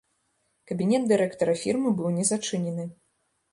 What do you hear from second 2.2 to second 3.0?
зачынены.